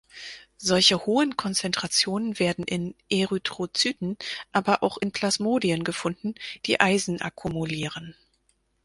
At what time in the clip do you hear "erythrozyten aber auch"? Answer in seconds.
3.11-4.97